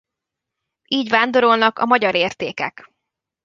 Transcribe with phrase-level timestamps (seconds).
[0.87, 2.91] Így vándorolnak a magyar értékek!